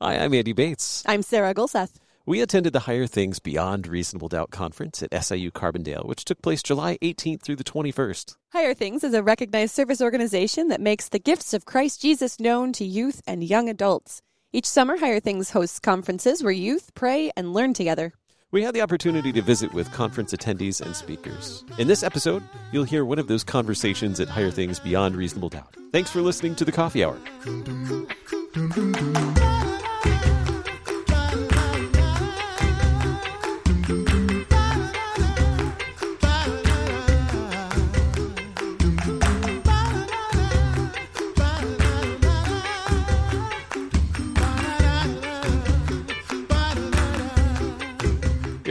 [0.00, 1.04] Hi, I'm Andy Bates.
[1.06, 2.00] I'm Sarah Gulseth.
[2.26, 6.64] We attended the Higher Things Beyond Reasonable Doubt conference at SIU Carbondale, which took place
[6.64, 8.34] July 18th through the 21st.
[8.52, 12.72] Higher Things is a recognized service organization that makes the gifts of Christ Jesus known
[12.72, 14.20] to youth and young adults.
[14.52, 18.12] Each summer, Higher Things hosts conferences where youth pray and learn together.
[18.50, 21.64] We had the opportunity to visit with conference attendees and speakers.
[21.78, 25.76] In this episode, you'll hear one of those conversations at Higher Things Beyond Reasonable Doubt.
[25.92, 27.16] Thanks for listening to the Coffee Hour.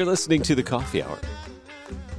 [0.04, 1.18] You're listening to the Coffee Hour.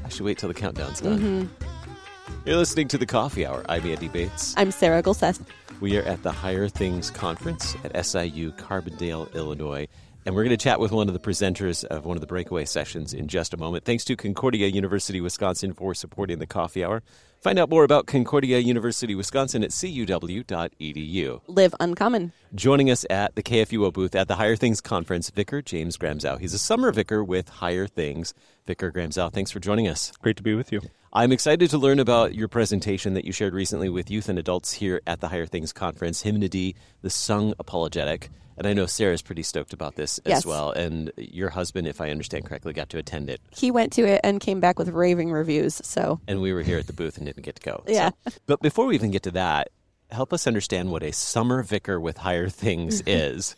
[0.06, 1.18] I should wait till the countdown's done.
[1.18, 2.38] Mm-hmm.
[2.46, 3.62] You're listening to the Coffee Hour.
[3.68, 4.54] I'm Andy Bates.
[4.56, 5.42] I'm Sarah Gulseth.
[5.82, 9.86] We are at the Higher Things Conference at SIU Carbondale, Illinois.
[10.24, 12.64] And we're going to chat with one of the presenters of one of the breakaway
[12.64, 13.84] sessions in just a moment.
[13.84, 17.02] Thanks to Concordia University, Wisconsin for supporting the coffee hour.
[17.44, 21.40] Find out more about Concordia University, Wisconsin at cuw.edu.
[21.46, 22.32] Live uncommon.
[22.54, 26.40] Joining us at the KFUO booth at the Higher Things Conference, Vicar James Gramzow.
[26.40, 28.32] He's a summer vicar with Higher Things.
[28.66, 30.10] Vicar Gramzow, thanks for joining us.
[30.22, 30.80] Great to be with you.
[31.12, 34.72] I'm excited to learn about your presentation that you shared recently with youth and adults
[34.72, 38.30] here at the Higher Things Conference, Hymnody, the Sung Apologetic.
[38.56, 40.46] And I know Sarah's pretty stoked about this as Yes.
[40.46, 40.70] well.
[40.70, 43.40] And your husband, if I understand correctly, got to attend it.
[43.50, 45.80] He went to it and came back with raving reviews.
[45.84, 47.82] So, And we were here at the booth and didn't get to go.
[47.86, 48.10] So- Yeah.
[48.46, 49.68] But before we even get to that,
[50.10, 53.56] help us understand what a summer vicar with Higher Things is.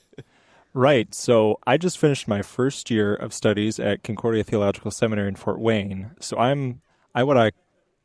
[0.73, 1.15] Right.
[1.15, 5.59] So I just finished my first year of studies at Concordia Theological Seminary in Fort
[5.59, 6.11] Wayne.
[6.21, 6.81] So I'm
[7.15, 7.53] I what I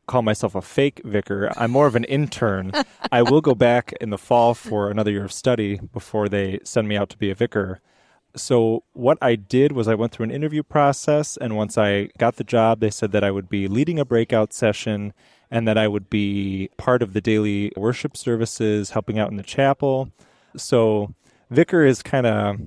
[0.07, 1.51] call myself a fake vicar.
[1.55, 2.71] I'm more of an intern.
[3.11, 6.87] I will go back in the fall for another year of study before they send
[6.87, 7.81] me out to be a vicar.
[8.35, 12.37] So what I did was I went through an interview process and once I got
[12.37, 15.13] the job they said that I would be leading a breakout session
[15.49, 19.43] and that I would be part of the daily worship services, helping out in the
[19.43, 20.11] chapel.
[20.55, 21.13] So
[21.49, 22.61] vicar is kind of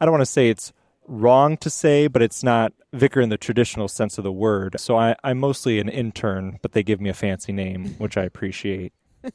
[0.00, 0.72] I don't want to say it's
[1.08, 4.78] wrong to say, but it's not vicar in the traditional sense of the word.
[4.78, 8.22] So I, I'm mostly an intern, but they give me a fancy name, which I
[8.22, 8.92] appreciate.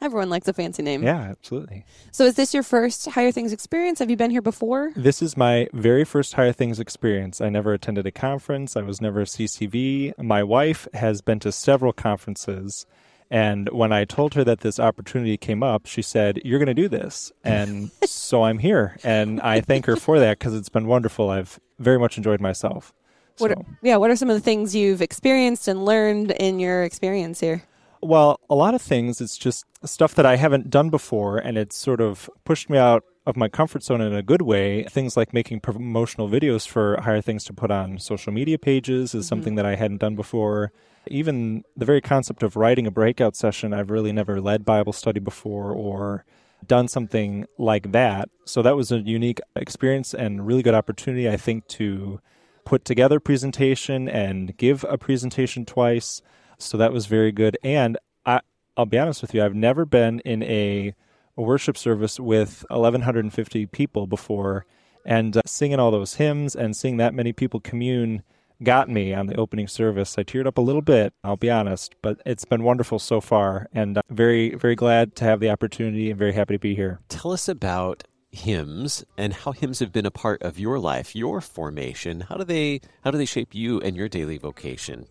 [0.00, 1.02] everyone likes a fancy name.
[1.02, 1.84] Yeah, absolutely.
[2.10, 3.98] So, is this your first Higher Things experience?
[3.98, 4.92] Have you been here before?
[4.96, 7.40] This is my very first Higher Things experience.
[7.40, 8.76] I never attended a conference.
[8.76, 10.18] I was never a CCV.
[10.18, 12.86] My wife has been to several conferences.
[13.30, 16.74] And when I told her that this opportunity came up, she said, You're going to
[16.74, 17.32] do this.
[17.44, 18.96] And so I'm here.
[19.04, 21.30] And I thank her for that because it's been wonderful.
[21.30, 22.92] I've very much enjoyed myself.
[23.38, 26.58] What So- are, yeah, what are some of the things you've experienced and learned in
[26.58, 27.62] your experience here?
[28.02, 31.76] Well, a lot of things, it's just stuff that I haven't done before, and it's
[31.76, 34.84] sort of pushed me out of my comfort zone in a good way.
[34.84, 39.24] Things like making promotional videos for higher things to put on social media pages is
[39.24, 39.28] mm-hmm.
[39.28, 40.72] something that I hadn't done before.
[41.10, 45.20] Even the very concept of writing a breakout session, I've really never led Bible study
[45.20, 46.24] before or
[46.66, 48.28] done something like that.
[48.44, 52.20] So that was a unique experience and really good opportunity, I think, to
[52.64, 56.22] put together presentation and give a presentation twice.
[56.58, 57.56] So that was very good.
[57.62, 58.40] And I,
[58.76, 60.94] I'll be honest with you, I've never been in a,
[61.36, 64.66] a worship service with 1,150 people before.
[65.06, 68.22] And uh, singing all those hymns and seeing that many people commune
[68.62, 70.16] got me on the opening service.
[70.18, 73.68] I teared up a little bit, I'll be honest, but it's been wonderful so far.
[73.72, 77.00] And uh, very, very glad to have the opportunity and very happy to be here.
[77.08, 81.40] Tell us about hymns and how hymns have been a part of your life, your
[81.40, 82.22] formation.
[82.22, 85.06] How do they how do they shape you and your daily vocation?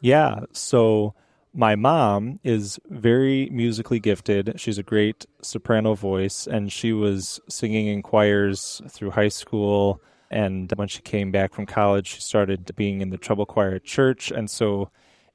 [0.00, 0.40] Yeah.
[0.52, 1.14] So
[1.52, 4.54] my mom is very musically gifted.
[4.56, 10.00] She's a great soprano voice, and she was singing in choirs through high school.
[10.34, 13.84] And when she came back from college, she started being in the treble choir at
[13.84, 14.32] church.
[14.32, 14.90] And so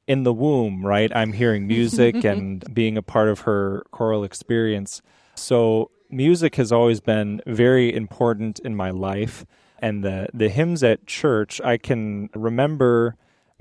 [0.08, 5.02] in the womb, right, I'm hearing music and being a part of her choral experience.
[5.36, 9.46] So music has always been very important in my life.
[9.82, 13.16] And the, the hymns at church, I can remember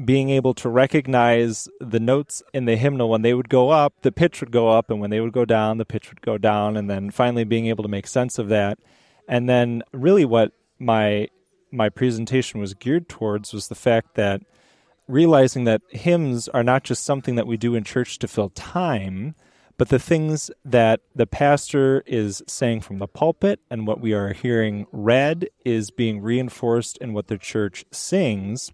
[0.04, 4.10] being able to recognize the notes in the hymnal when they would go up, the
[4.10, 6.76] pitch would go up, and when they would go down, the pitch would go down,
[6.76, 8.78] and then finally being able to make sense of that.
[9.28, 11.28] And then really what my
[11.70, 14.42] my presentation was geared towards was the fact that
[15.06, 19.34] realizing that hymns are not just something that we do in church to fill time,
[19.76, 24.32] but the things that the pastor is saying from the pulpit and what we are
[24.32, 28.72] hearing read is being reinforced in what the church sings.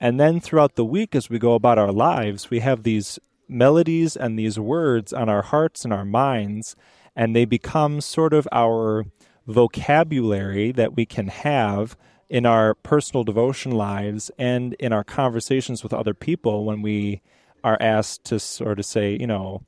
[0.00, 3.18] And then throughout the week, as we go about our lives, we have these
[3.48, 6.76] melodies and these words on our hearts and our minds,
[7.16, 9.04] and they become sort of our
[9.46, 11.96] vocabulary that we can have
[12.28, 17.20] in our personal devotion lives and in our conversations with other people when we
[17.62, 19.62] are asked to sort of say, you know,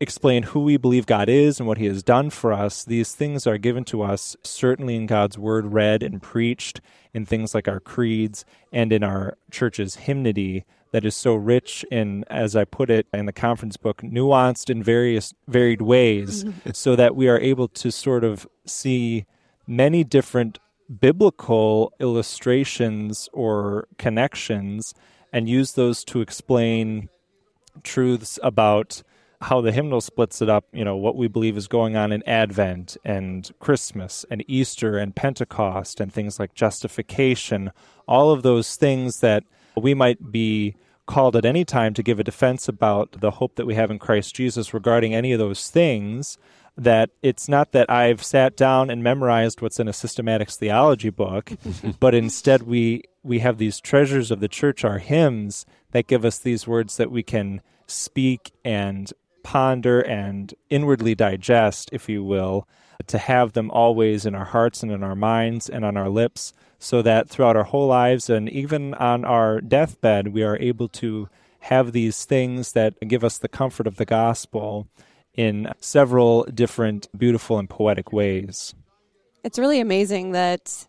[0.00, 2.84] explain who we believe God is and what He has done for us.
[2.84, 6.80] These things are given to us certainly in God's Word, read and preached
[7.12, 12.24] in things like our creeds and in our church's hymnody that is so rich in,
[12.30, 17.16] as I put it in the conference book, nuanced in various varied ways, so that
[17.16, 19.26] we are able to sort of see
[19.66, 20.60] many different
[21.00, 24.94] biblical illustrations or connections
[25.32, 27.08] and use those to explain
[27.82, 29.02] truths about
[29.40, 32.22] how the hymnal splits it up, you know, what we believe is going on in
[32.22, 37.72] Advent and Christmas and Easter and Pentecost and things like justification,
[38.06, 39.42] all of those things that
[39.76, 40.76] we might be
[41.06, 43.98] called at any time to give a defense about the hope that we have in
[43.98, 46.38] Christ Jesus regarding any of those things,
[46.76, 51.52] that it's not that I've sat down and memorized what's in a systematics theology book,
[52.00, 56.38] but instead we we have these treasures of the church, our hymns, that give us
[56.38, 59.12] these words that we can speak and
[59.44, 62.66] ponder and inwardly digest, if you will,
[63.06, 66.52] to have them always in our hearts and in our minds and on our lips
[66.80, 71.28] so that throughout our whole lives and even on our deathbed, we are able to
[71.60, 74.86] have these things that give us the comfort of the gospel
[75.34, 78.74] in several different beautiful and poetic ways.
[79.42, 80.86] It's really amazing that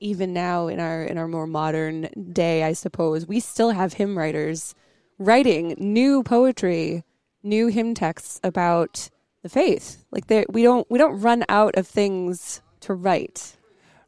[0.00, 4.18] even now in our in our more modern day, I suppose, we still have hymn
[4.18, 4.74] writers
[5.18, 7.04] writing new poetry,
[7.46, 9.08] new hymn texts about
[9.42, 10.04] the faith.
[10.10, 13.56] Like we don't we don't run out of things to write.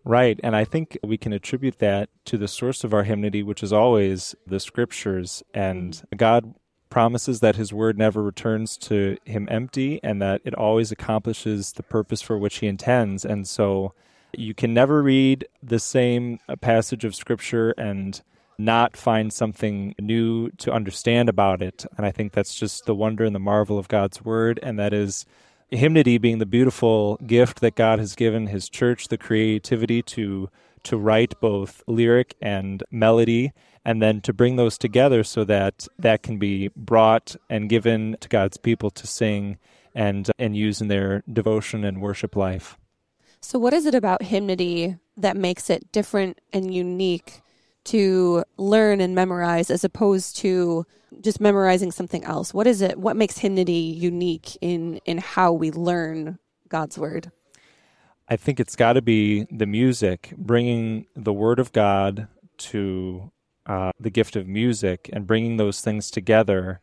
[0.05, 0.40] Right.
[0.43, 3.73] And I think we can attribute that to the source of our hymnody, which is
[3.73, 5.43] always the scriptures.
[5.52, 6.55] And God
[6.88, 11.82] promises that his word never returns to him empty and that it always accomplishes the
[11.82, 13.25] purpose for which he intends.
[13.25, 13.93] And so
[14.32, 18.23] you can never read the same passage of scripture and
[18.59, 21.87] not find something new to understand about it.
[21.97, 24.59] And I think that's just the wonder and the marvel of God's word.
[24.63, 25.25] And that is
[25.71, 30.49] hymnody being the beautiful gift that God has given His church, the creativity to
[30.85, 33.53] to write both lyric and melody,
[33.85, 38.29] and then to bring those together so that that can be brought and given to
[38.29, 39.59] God's people to sing
[39.95, 42.77] and and use in their devotion and worship life.
[43.41, 47.41] So, what is it about hymnody that makes it different and unique
[47.90, 50.87] to learn and memorize as opposed to
[51.20, 52.52] just memorizing something else?
[52.52, 52.99] What is it?
[52.99, 56.38] What makes hymnody unique in in how we learn
[56.69, 57.31] God's word?
[58.29, 63.31] I think it's got to be the music, bringing the word of God to
[63.67, 66.81] uh, the gift of music and bringing those things together.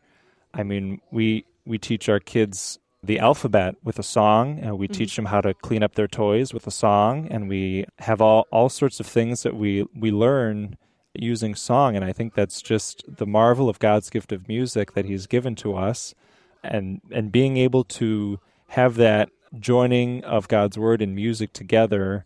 [0.52, 4.94] I mean, we we teach our kids the alphabet with a song, and we mm-hmm.
[4.94, 8.46] teach them how to clean up their toys with a song, and we have all
[8.50, 10.76] all sorts of things that we we learn
[11.22, 11.96] using song.
[11.96, 15.54] And I think that's just the marvel of God's gift of music that He's given
[15.56, 16.14] to us,
[16.62, 22.24] and and being able to have that joining of God's word and music together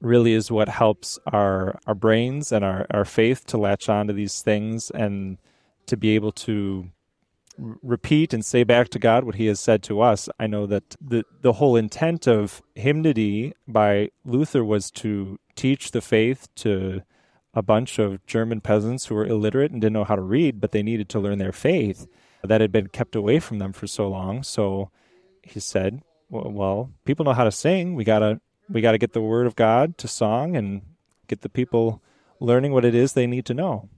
[0.00, 4.12] really is what helps our our brains and our, our faith to latch on to
[4.12, 5.38] these things and
[5.86, 6.90] to be able to
[7.82, 10.28] repeat and say back to God what he has said to us.
[10.38, 16.00] I know that the the whole intent of hymnody by Luther was to teach the
[16.00, 17.02] faith to
[17.54, 20.72] a bunch of German peasants who were illiterate and didn't know how to read, but
[20.72, 22.06] they needed to learn their faith
[22.42, 24.42] that had been kept away from them for so long.
[24.42, 24.90] So
[25.42, 27.94] he said, well, well people know how to sing.
[27.94, 30.82] We gotta we gotta get the word of God to song and
[31.26, 32.02] get the people
[32.38, 33.88] learning what it is they need to know.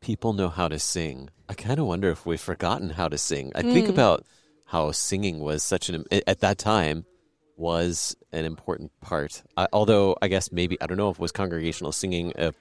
[0.00, 1.30] People know how to sing.
[1.48, 3.52] I kind of wonder if we've forgotten how to sing.
[3.54, 3.72] I mm.
[3.72, 4.26] think about
[4.66, 7.06] how singing was such an at that time
[7.56, 9.42] was an important part.
[9.56, 12.32] I, although I guess maybe I don't know if it was congregational singing.
[12.36, 12.52] Uh,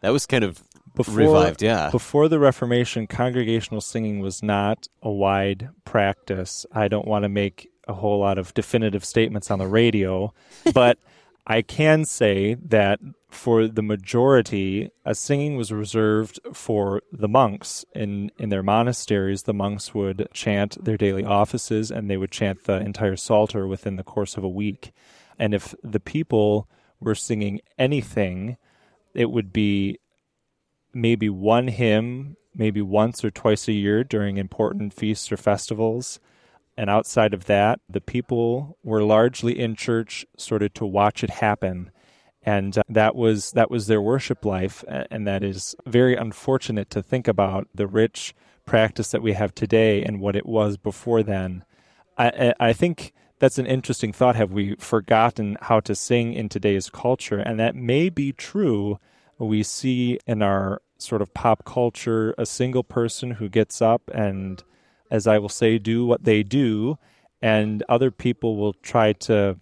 [0.00, 0.62] that was kind of
[0.94, 1.62] before, revived.
[1.62, 6.66] Yeah, before the Reformation, congregational singing was not a wide practice.
[6.72, 10.32] I don't want to make a whole lot of definitive statements on the radio,
[10.72, 10.98] but
[11.46, 18.30] I can say that for the majority, a singing was reserved for the monks in,
[18.38, 19.44] in their monasteries.
[19.44, 23.96] The monks would chant their daily offices and they would chant the entire Psalter within
[23.96, 24.92] the course of a week.
[25.38, 26.68] And if the people
[27.00, 28.56] were singing anything,
[29.14, 29.98] it would be
[30.92, 36.20] maybe one hymn, maybe once or twice a year during important feasts or festivals.
[36.80, 41.30] And outside of that, the people were largely in church sort of to watch it
[41.30, 41.90] happen
[42.42, 47.02] and uh, that was that was their worship life and that is very unfortunate to
[47.02, 48.34] think about the rich
[48.64, 51.62] practice that we have today and what it was before then
[52.16, 54.36] i i think that's an interesting thought.
[54.36, 57.38] Have we forgotten how to sing in today's culture?
[57.38, 59.00] And that may be true.
[59.38, 64.62] We see in our sort of pop culture a single person who gets up and,
[65.10, 66.98] as I will say, do what they do,
[67.42, 69.58] and other people will try to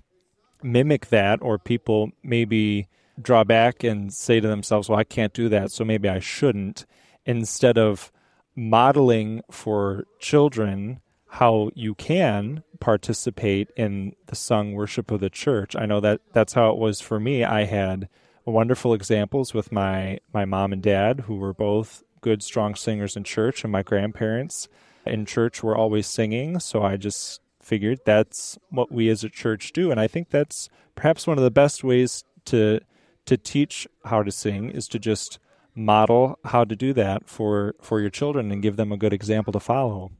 [0.63, 2.89] mimic that, or people maybe
[3.21, 6.87] draw back and say to themselves, Well, I can't do that, so maybe I shouldn't,
[7.25, 8.13] instead of
[8.57, 15.77] modeling for children how you can participate in the sung worship of the church.
[15.77, 17.45] I know that that's how it was for me.
[17.45, 18.09] I had
[18.51, 23.25] wonderful examples with my my mom and dad who were both good strong singers in
[23.25, 24.69] church and my grandparents
[25.11, 29.73] in church we're always singing, so I just figured that's what we as a church
[29.73, 32.81] do and I think that's perhaps one of the best ways to
[33.27, 35.39] to teach how to sing is to just
[35.75, 39.53] model how to do that for for your children and give them a good example
[39.53, 40.11] to follow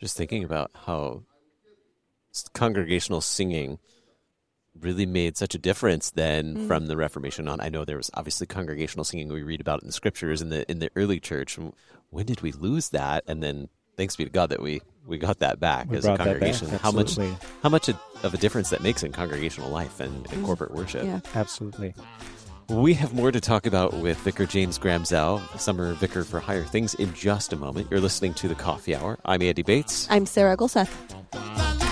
[0.00, 1.22] just thinking about how
[2.54, 3.78] congregational singing
[4.80, 6.66] really made such a difference then mm.
[6.66, 7.60] from the Reformation on.
[7.60, 10.68] I know there was obviously congregational singing we read about in the scriptures in the
[10.70, 11.58] in the early church.
[12.10, 13.24] When did we lose that?
[13.26, 16.16] And then thanks be to God that we we got that back we as a
[16.16, 16.68] congregation.
[16.68, 17.18] How much
[17.62, 17.88] how much
[18.22, 21.04] of a difference that makes in congregational life and, in corporate worship.
[21.04, 21.20] Yeah.
[21.34, 21.94] Absolutely.
[22.68, 26.94] We have more to talk about with Vicar James Gramzow, Summer Vicar for Higher Things,
[26.94, 27.88] in just a moment.
[27.90, 29.18] You're listening to the Coffee Hour.
[29.24, 30.06] I'm Andy Bates.
[30.10, 31.91] I'm Sarah Gulseth.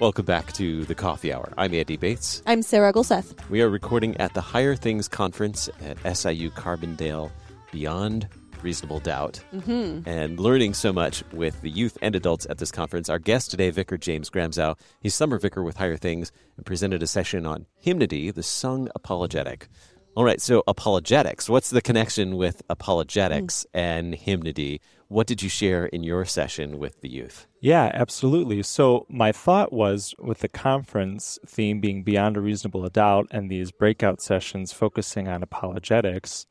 [0.00, 1.52] Welcome back to the Coffee Hour.
[1.56, 2.42] I'm Andy Bates.
[2.46, 3.48] I'm Sarah Gulseth.
[3.48, 7.30] We are recording at the Higher Things Conference at SIU Carbondale
[7.70, 8.28] Beyond
[8.60, 10.08] Reasonable Doubt mm-hmm.
[10.08, 13.08] and learning so much with the youth and adults at this conference.
[13.08, 14.76] Our guest today, Vicar James Gramzow.
[15.00, 19.68] He's summer vicar with Higher Things and presented a session on hymnody, the sung apologetic.
[20.16, 21.48] All right, so apologetics.
[21.48, 23.80] What's the connection with apologetics mm.
[23.80, 24.80] and hymnody?
[25.08, 27.48] What did you share in your session with the youth?
[27.60, 28.62] Yeah, absolutely.
[28.62, 33.72] So, my thought was with the conference theme being beyond a reasonable doubt and these
[33.72, 36.46] breakout sessions focusing on apologetics,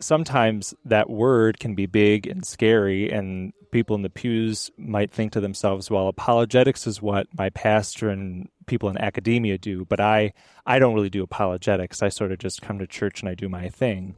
[0.00, 5.32] sometimes that word can be big and scary, and people in the pews might think
[5.32, 10.32] to themselves, well, apologetics is what my pastor and people in academia do, but I,
[10.64, 12.02] I don't really do apologetics.
[12.02, 14.16] I sort of just come to church and I do my thing.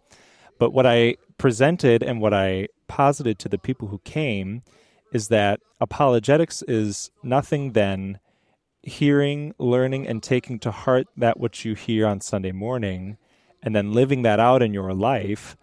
[0.58, 4.62] But what I presented and what I posited to the people who came
[5.12, 8.18] is that apologetics is nothing than
[8.82, 13.16] hearing, learning, and taking to heart that which you hear on Sunday morning,
[13.62, 15.56] and then living that out in your life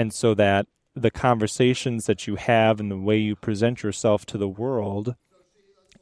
[0.00, 4.38] and so that the conversations that you have and the way you present yourself to
[4.38, 5.14] the world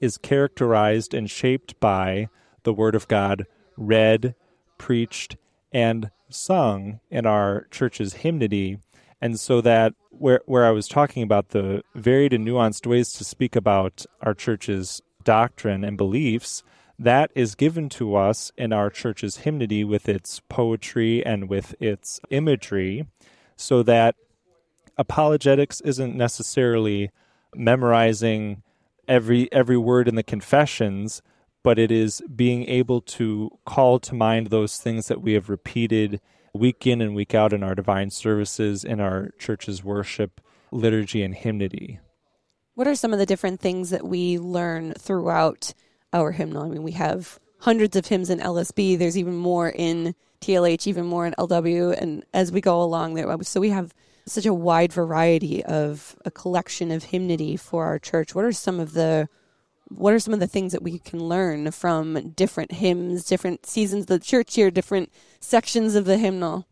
[0.00, 2.28] is characterized and shaped by
[2.62, 3.44] the Word of God
[3.76, 4.36] read,
[4.78, 5.36] preached,
[5.72, 8.78] and sung in our church's hymnody.
[9.20, 13.24] And so that where, where I was talking about the varied and nuanced ways to
[13.24, 16.62] speak about our church's doctrine and beliefs,
[17.00, 22.20] that is given to us in our church's hymnody with its poetry and with its
[22.30, 23.04] imagery
[23.58, 24.14] so that
[24.96, 27.10] apologetics isn't necessarily
[27.54, 28.62] memorizing
[29.06, 31.20] every every word in the confessions
[31.62, 36.20] but it is being able to call to mind those things that we have repeated
[36.54, 41.34] week in and week out in our divine services in our church's worship liturgy and
[41.34, 41.98] hymnody.
[42.74, 45.74] What are some of the different things that we learn throughout
[46.12, 46.62] our hymnal?
[46.62, 51.06] I mean we have hundreds of hymns in lsb there's even more in TLH, even
[51.06, 53.36] more in LW, and as we go along there.
[53.42, 53.94] So we have
[54.26, 58.34] such a wide variety of a collection of hymnody for our church.
[58.34, 59.28] What are some of the
[59.90, 64.02] what are some of the things that we can learn from different hymns, different seasons
[64.02, 66.66] of the church year, different sections of the hymnal?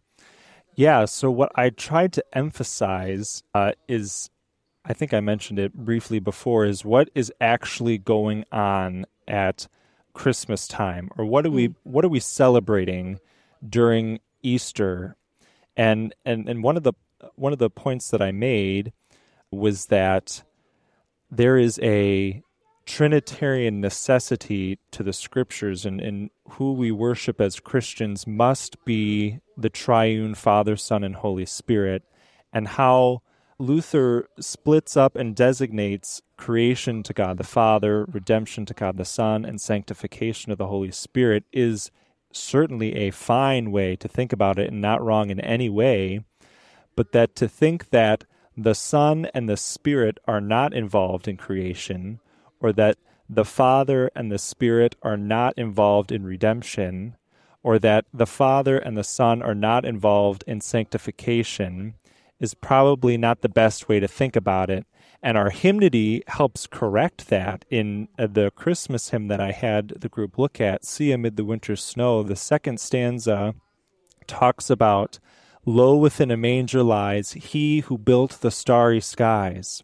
[0.75, 4.29] Yeah, so what I tried to emphasize uh, is
[4.85, 9.67] I think I mentioned it briefly before is what is actually going on at
[10.13, 11.75] Christmas time or what are we mm.
[11.83, 13.19] what are we celebrating
[13.67, 15.17] during Easter.
[15.77, 16.95] And, and and one of the
[17.35, 18.93] one of the points that I made
[19.51, 20.43] was that
[21.31, 22.43] there is a
[22.87, 29.71] Trinitarian necessity to the scriptures, and, and who we worship as Christians must be the
[29.71, 32.05] triune Father, Son, and Holy Spirit,
[32.53, 33.23] and how
[33.59, 39.45] Luther splits up and designates creation to God the Father, redemption to God the Son,
[39.45, 41.91] and sanctification of the Holy Spirit is
[42.37, 46.21] certainly a fine way to think about it and not wrong in any way.
[46.95, 48.25] But that to think that
[48.57, 52.21] the Son and the Spirit are not involved in creation,
[52.61, 52.97] or that
[53.29, 57.17] the Father and the Spirit are not involved in redemption,
[57.63, 61.95] or that the Father and the Son are not involved in sanctification,
[62.41, 64.87] is probably not the best way to think about it.
[65.23, 67.65] And our hymnody helps correct that.
[67.71, 71.45] In uh, the Christmas hymn that I had the group look at, See Amid the
[71.45, 73.55] Winter Snow, the second stanza
[74.27, 75.19] talks about
[75.65, 79.83] Lo within a manger lies he who built the starry skies.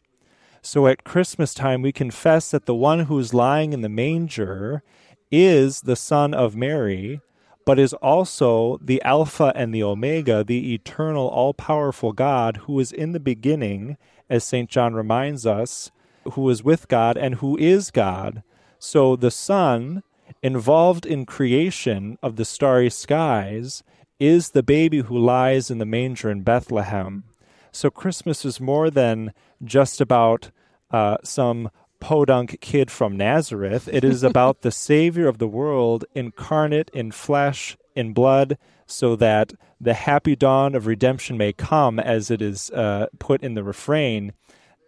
[0.63, 4.85] So at Christmas time, we confess that the one who is lying in the manger
[5.33, 7.21] is the Son of Mary,
[7.64, 12.92] but is also the Alpha and the Omega, the eternal, all powerful God who is
[12.92, 13.97] in the beginning,
[14.28, 14.69] as St.
[14.69, 15.90] John reminds us,
[16.33, 18.42] who is with God and who is God.
[18.78, 20.02] So the Son,
[20.42, 23.83] involved in creation of the starry skies,
[24.19, 27.25] is the baby who lies in the manger in Bethlehem.
[27.73, 29.33] So Christmas is more than
[29.64, 30.50] just about
[30.90, 31.71] uh, some
[32.03, 33.89] podunk kid from Nazareth.
[33.91, 39.53] It is about the Savior of the world incarnate in flesh, in blood, so that
[39.81, 44.33] the happy dawn of redemption may come, as it is uh, put in the refrain,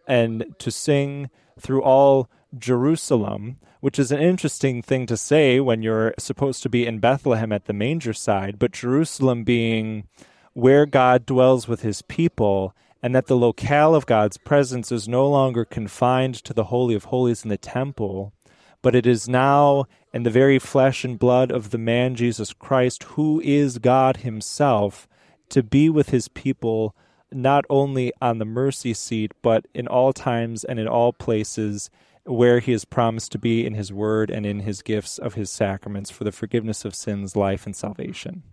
[0.08, 2.28] and to sing through all
[2.58, 7.52] Jerusalem, which is an interesting thing to say when you're supposed to be in Bethlehem
[7.52, 10.08] at the manger side, but Jerusalem being
[10.52, 15.28] where God dwells with his people and that the locale of God's presence is no
[15.28, 18.32] longer confined to the Holy of Holies in the temple,
[18.80, 23.02] but it is now in the very flesh and blood of the man Jesus Christ,
[23.02, 25.06] who is God Himself,
[25.50, 26.96] to be with His people
[27.30, 31.90] not only on the mercy seat, but in all times and in all places
[32.24, 35.50] where He has promised to be in His word and in His gifts of His
[35.50, 38.44] sacraments for the forgiveness of sins, life, and salvation.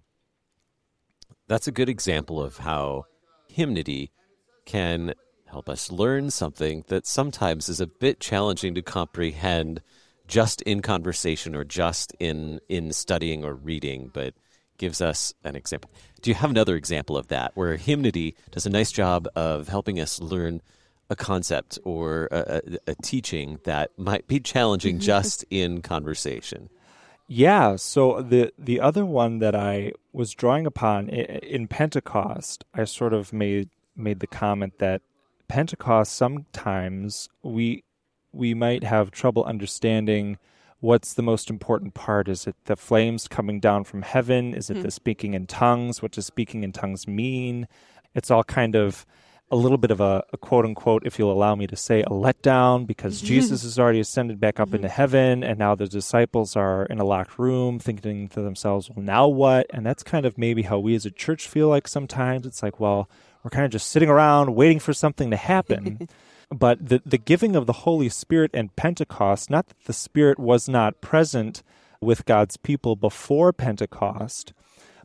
[1.47, 3.06] That's a good example of how
[3.47, 4.12] hymnody
[4.65, 5.13] can
[5.45, 9.82] help us learn something that sometimes is a bit challenging to comprehend
[10.28, 14.34] just in conversation or just in in studying or reading, but
[14.78, 15.91] gives us an example.
[16.21, 20.00] Do you have another example of that where hymnody does a nice job of helping
[20.00, 20.62] us learn
[21.10, 26.69] a concept or a, a, a teaching that might be challenging just in conversation?
[27.28, 27.76] Yeah.
[27.76, 33.32] So the the other one that I was drawing upon in Pentecost, I sort of
[33.34, 35.01] made made the comment that
[35.47, 37.84] Pentecost sometimes we
[38.32, 40.38] we might have trouble understanding
[40.80, 42.27] what's the most important part.
[42.27, 44.54] Is it the flames coming down from heaven?
[44.54, 44.84] Is it mm.
[44.84, 46.01] the speaking in tongues?
[46.01, 47.67] What does speaking in tongues mean?
[48.15, 49.06] It's all kind of
[49.51, 52.10] a little bit of a, a, quote unquote, if you'll allow me to say, a
[52.10, 54.77] letdown because Jesus has already ascended back up mm-hmm.
[54.77, 59.04] into heaven and now the disciples are in a locked room thinking to themselves, well,
[59.04, 59.67] now what?
[59.71, 62.45] And that's kind of maybe how we as a church feel like sometimes.
[62.45, 63.10] It's like, well,
[63.43, 66.08] we're kind of just sitting around waiting for something to happen.
[66.51, 70.67] but the, the giving of the Holy Spirit and Pentecost, not that the Spirit was
[70.67, 71.63] not present
[72.01, 74.54] with God's people before Pentecost,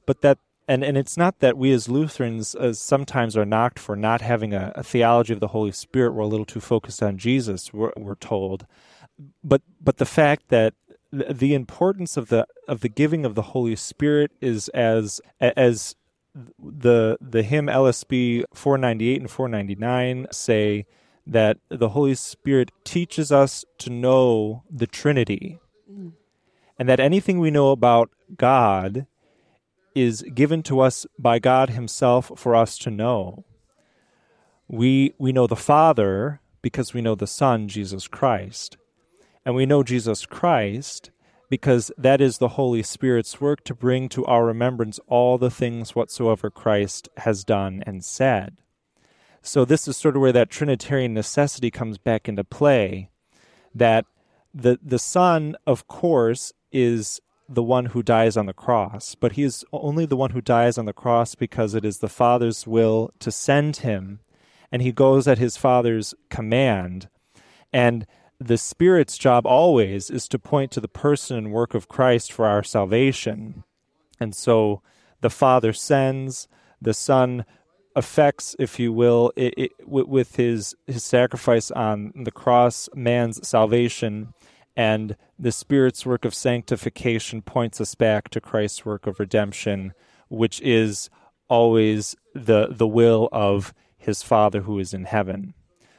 [0.06, 3.94] but that and, and it's not that we as Lutherans uh, sometimes are knocked for
[3.94, 6.12] not having a, a, theology of the Holy Spirit.
[6.12, 7.72] We're a little too focused on Jesus.
[7.72, 8.66] We're, we're told,
[9.44, 10.74] but but the fact that
[11.12, 15.94] the importance of the of the giving of the Holy Spirit is as as
[16.58, 20.86] the the hymn LSB 498 and 499 say
[21.26, 25.58] that the Holy Spirit teaches us to know the Trinity,
[25.90, 26.12] mm.
[26.78, 29.06] and that anything we know about God
[29.94, 33.44] is given to us by God Himself for us to know.
[34.68, 38.76] We we know the Father because we know the Son, Jesus Christ,
[39.44, 41.10] and we know Jesus Christ
[41.48, 45.94] because that is the Holy Spirit's work to bring to our remembrance all the things
[45.94, 48.56] whatsoever Christ has done and said.
[49.42, 53.10] So, this is sort of where that Trinitarian necessity comes back into play.
[53.74, 54.06] That
[54.52, 59.42] the, the Son, of course, is the one who dies on the cross, but he
[59.42, 63.12] is only the one who dies on the cross because it is the Father's will
[63.20, 64.20] to send him,
[64.72, 67.08] and he goes at his Father's command.
[67.72, 68.06] And
[68.38, 72.46] the Spirit's job always is to point to the person and work of Christ for
[72.46, 73.64] our salvation.
[74.20, 74.82] And so
[75.20, 76.48] the Father sends,
[76.80, 77.44] the Son
[77.94, 84.34] affects, if you will, it, it, with his his sacrifice on the cross, man's salvation,
[84.76, 89.94] and the Spirit's work of sanctification points us back to Christ's work of redemption,
[90.28, 91.08] which is
[91.48, 95.54] always the the will of his Father who is in heaven.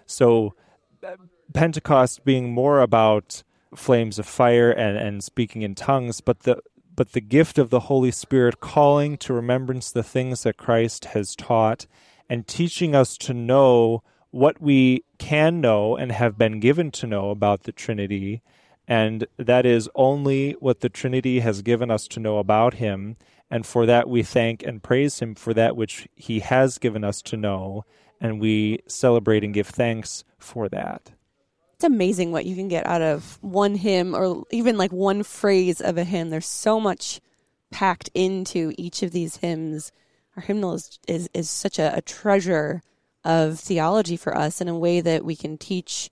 [0.06, 0.54] So,
[1.54, 3.44] Pentecost being more about
[3.76, 6.62] flames of fire and, and speaking in tongues, but the
[6.96, 11.36] but the gift of the Holy Spirit calling to remembrance the things that Christ has
[11.36, 11.86] taught
[12.28, 17.30] and teaching us to know what we can know and have been given to know
[17.30, 18.42] about the Trinity.
[18.88, 23.16] And that is only what the Trinity has given us to know about Him.
[23.52, 27.22] And for that we thank and praise Him for that which He has given us
[27.24, 27.86] to know.
[28.20, 31.12] And we celebrate and give thanks for that
[31.78, 35.80] it's amazing what you can get out of one hymn or even like one phrase
[35.80, 36.32] of a hymn.
[36.32, 37.22] There's so much
[37.70, 39.92] packed into each of these hymns.
[40.36, 42.82] Our hymnal is, is, is such a, a treasure
[43.24, 46.10] of theology for us in a way that we can teach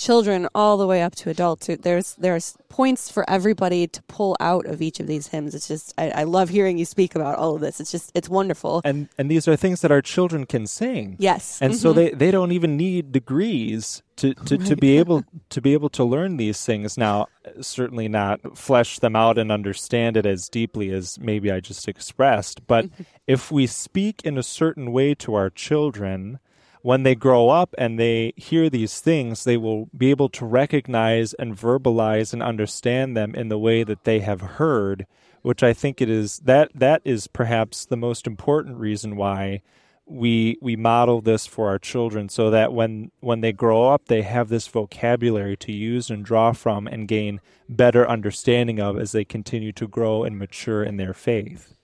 [0.00, 1.68] children all the way up to adults.
[1.68, 5.54] There's there's points for everybody to pull out of each of these hymns.
[5.54, 7.80] It's just I, I, love hearing you speak about all of this.
[7.80, 8.80] It's just it's wonderful.
[8.84, 11.16] And and these are things that our children can sing.
[11.18, 11.60] Yes.
[11.60, 11.80] And mm-hmm.
[11.80, 14.66] so they, they don't even need degrees to, to, right.
[14.66, 16.96] to be able to be able to learn these things.
[16.96, 17.26] Now
[17.60, 22.66] certainly not flesh them out and understand it as deeply as maybe I just expressed.
[22.66, 22.86] But
[23.26, 26.38] if we speak in a certain way to our children,
[26.82, 31.34] when they grow up and they hear these things, they will be able to recognize
[31.34, 35.06] and verbalize and understand them in the way that they have heard,
[35.42, 39.62] which I think it is that that is perhaps the most important reason why
[40.06, 44.22] we we model this for our children so that when when they grow up they
[44.22, 49.24] have this vocabulary to use and draw from and gain better understanding of as they
[49.24, 51.74] continue to grow and mature in their faith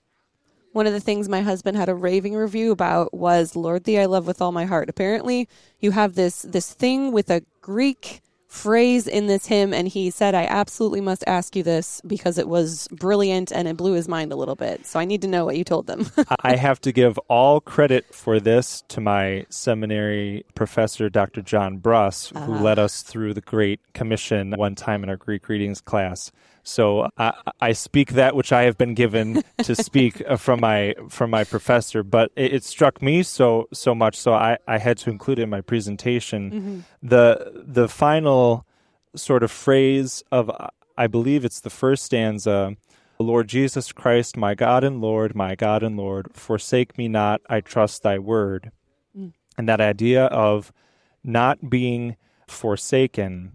[0.77, 4.05] one of the things my husband had a raving review about was Lord thee I
[4.05, 4.89] love with all my heart.
[4.89, 10.09] Apparently, you have this this thing with a Greek phrase in this hymn and he
[10.09, 14.07] said I absolutely must ask you this because it was brilliant and it blew his
[14.07, 14.85] mind a little bit.
[14.85, 16.09] So I need to know what you told them.
[16.43, 21.41] I have to give all credit for this to my seminary professor Dr.
[21.41, 22.63] John Bruss who uh-huh.
[22.63, 26.31] led us through the Great Commission one time in our Greek readings class.
[26.67, 30.95] So I, I, speak that which I have been given to speak uh, from my
[31.07, 34.97] from my professor, but it, it, struck me so so much, so I, I had
[34.99, 36.51] to include it in my presentation.
[36.51, 36.79] Mm-hmm.
[37.07, 38.65] The the final
[39.15, 40.51] sort of phrase of
[40.97, 42.75] I believe it's the first stanza.
[43.17, 47.61] Lord Jesus Christ, my God and Lord, my God and Lord, forsake me not, I
[47.61, 48.71] trust thy word.
[49.17, 49.33] Mm.
[49.57, 50.71] And that idea of
[51.23, 53.53] not being forsaken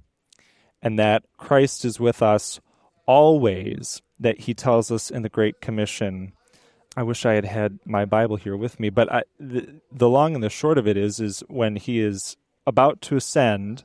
[0.82, 2.60] and that Christ is with us
[3.06, 6.32] always that he tells us in the Great Commission.
[6.96, 10.34] I wish I had had my Bible here with me, but I, the, the long
[10.34, 12.36] and the short of it is, is when he is
[12.66, 13.84] about to ascend,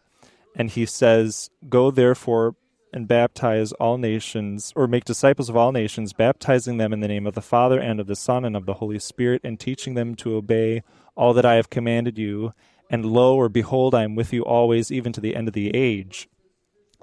[0.56, 2.56] and he says, "Go therefore
[2.94, 7.28] and baptize all nations, or make disciples of all nations, baptizing them in the name
[7.28, 10.16] of the Father and of the Son and of the Holy Spirit, and teaching them
[10.16, 10.84] to obey
[11.16, 12.54] all that I have commanded you.
[12.90, 15.72] And lo, or behold, I am with you always, even to the end of the
[15.76, 16.30] age."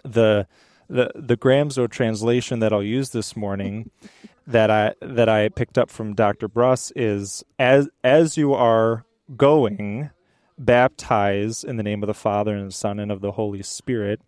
[0.05, 0.47] The
[0.89, 3.91] the the Gramzow translation that I'll use this morning
[4.47, 6.49] that I that I picked up from Dr.
[6.49, 9.05] Bruss is as as you are
[9.37, 10.11] going
[10.59, 14.21] baptize in the name of the Father and the Son and of the Holy Spirit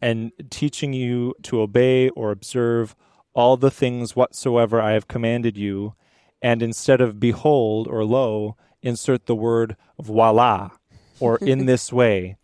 [0.00, 2.94] and teaching you to obey or observe
[3.32, 5.94] all the things whatsoever I have commanded you
[6.42, 10.70] and instead of behold or lo insert the word voila
[11.18, 12.36] or in this way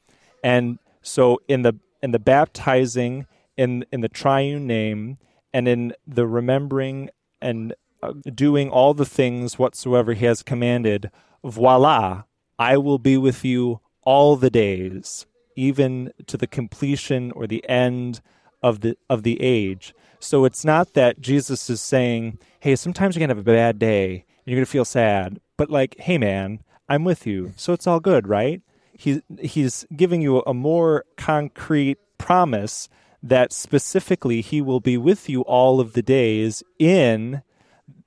[0.42, 5.16] and so in the in the baptizing in in the triune name
[5.54, 7.08] and in the remembering
[7.40, 11.10] and uh, doing all the things whatsoever he has commanded
[11.42, 12.24] voila
[12.58, 15.24] i will be with you all the days
[15.56, 18.20] even to the completion or the end
[18.62, 19.94] of the of the age.
[20.18, 23.78] So it's not that jesus is saying hey sometimes you're going to have a bad
[23.78, 27.52] day and you're going to feel sad but like hey man i'm with you.
[27.56, 28.60] So it's all good right
[28.94, 32.88] he, he's giving you a more concrete promise
[33.22, 37.42] that specifically he will be with you all of the days in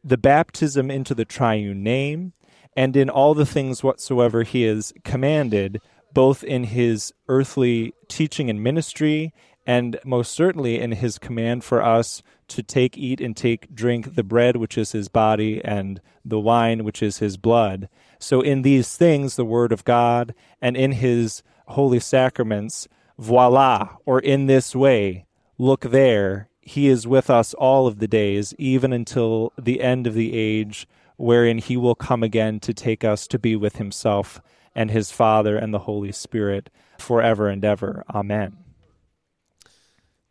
[0.03, 2.33] the baptism into the triune name
[2.75, 5.81] and in all the things whatsoever he has commanded,
[6.13, 9.33] both in his earthly teaching and ministry,
[9.65, 14.23] and most certainly in his command for us to take, eat, and take, drink the
[14.23, 17.89] bread, which is his body, and the wine, which is his blood.
[18.19, 24.19] So, in these things, the Word of God, and in his holy sacraments, voila, or
[24.19, 25.25] in this way,
[25.57, 30.13] look there, he is with us all of the days, even until the end of
[30.13, 34.41] the age, wherein he will come again to take us to be with himself
[34.75, 38.03] and his Father and the Holy Spirit forever and ever.
[38.13, 38.57] Amen.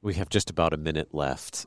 [0.02, 1.66] We have just about a minute left.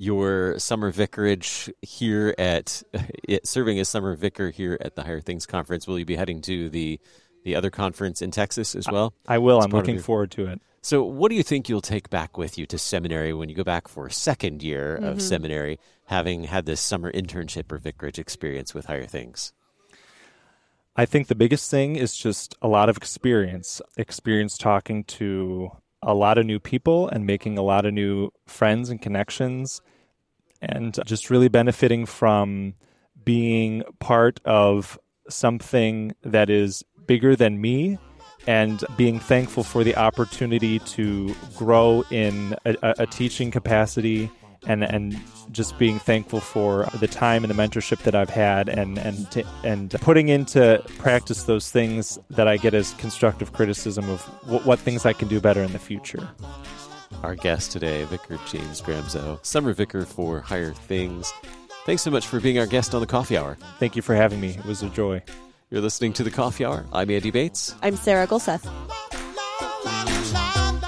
[0.00, 2.82] Your summer vicarage here at
[3.44, 5.86] serving as summer vicar here at the Higher Things conference.
[5.86, 7.00] Will you be heading to the
[7.44, 9.12] the other conference in Texas as well?
[9.26, 9.60] I will.
[9.60, 10.04] I'm looking your...
[10.04, 10.60] forward to it.
[10.82, 13.64] So, what do you think you'll take back with you to seminary when you go
[13.64, 15.08] back for a second year mm-hmm.
[15.08, 19.52] of seminary, having had this summer internship or vicarage experience with Higher Things?
[20.96, 25.70] I think the biggest thing is just a lot of experience, experience talking to
[26.02, 29.80] a lot of new people and making a lot of new friends and connections,
[30.60, 32.74] and just really benefiting from
[33.24, 37.98] being part of something that is bigger than me
[38.46, 44.30] and being thankful for the opportunity to grow in a, a, teaching capacity
[44.66, 45.20] and and
[45.52, 49.44] just being thankful for the time and the mentorship that I've had and and to,
[49.64, 54.78] and putting into practice those things that I get as constructive criticism of what, what
[54.78, 56.28] things I can do better in the future.
[57.22, 61.32] Our guest today, Vicar James Gramzow, summer vicar for Higher Things.
[61.84, 63.56] Thanks so much for being our guest on the Coffee Hour.
[63.78, 64.50] Thank you for having me.
[64.50, 65.22] It was a joy.
[65.70, 66.84] You're listening to the Coffee Hour.
[66.92, 67.74] I'm Andy Bates.
[67.82, 68.68] I'm Sarah Gulseth.